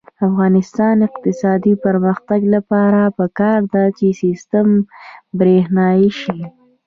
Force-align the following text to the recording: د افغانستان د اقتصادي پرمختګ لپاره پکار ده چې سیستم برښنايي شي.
د 0.17 0.19
افغانستان 0.29 0.93
د 0.99 1.03
اقتصادي 1.09 1.73
پرمختګ 1.85 2.41
لپاره 2.55 3.01
پکار 3.17 3.59
ده 3.73 3.83
چې 3.97 4.07
سیستم 4.21 4.67
برښنايي 5.37 6.09
شي. 6.21 6.39